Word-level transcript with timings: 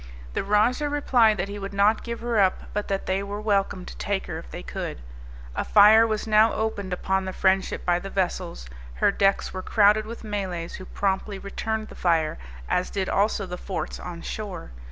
The 0.33 0.43
rajah 0.43 0.89
replied 0.89 1.37
that 1.37 1.47
he 1.47 1.59
would 1.59 1.73
not 1.75 2.03
give 2.03 2.21
her 2.21 2.39
up, 2.39 2.71
but 2.73 2.87
that 2.87 3.05
they 3.05 3.21
were 3.21 3.39
welcome 3.39 3.85
to 3.85 3.95
take 3.97 4.25
her 4.25 4.39
if 4.39 4.49
they 4.49 4.63
could; 4.63 4.99
a 5.55 5.63
fire 5.63 6.07
was 6.07 6.25
now 6.25 6.53
opened 6.53 6.91
upon 6.91 7.25
the 7.25 7.33
Friendship 7.33 7.85
by 7.85 7.99
the 7.99 8.09
vessels, 8.09 8.65
her 8.95 9.11
decks 9.11 9.53
were 9.53 9.61
crowded 9.61 10.07
with 10.07 10.23
Malays, 10.23 10.73
who 10.73 10.85
promptly 10.85 11.37
returned 11.37 11.89
the 11.89 11.93
fire, 11.93 12.39
as 12.67 12.89
did 12.89 13.09
also 13.09 13.45
the 13.45 13.59
forts 13.59 13.99
on 13.99 14.23
shore. 14.23 14.71